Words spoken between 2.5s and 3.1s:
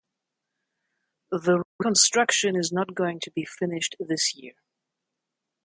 is not